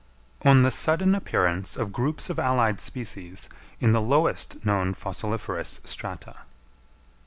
[0.41, 3.47] _On the sudden Appearance of Groups of allied Species
[3.79, 6.37] in the lowest known Fossiliferous Strata.